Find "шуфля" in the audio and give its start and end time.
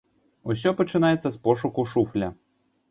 1.95-2.37